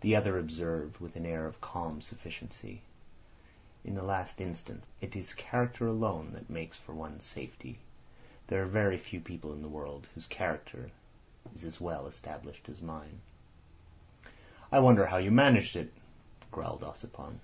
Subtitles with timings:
[0.00, 2.82] The other observed, with an air of calm sufficiency:
[3.84, 7.78] "In the last instance it is character alone that makes for one's safety.
[8.48, 10.90] There are very few people in the world whose character
[11.54, 13.20] is as well established as mine."
[14.72, 15.92] "I wonder how you managed it,"
[16.50, 17.38] growled Ossipon.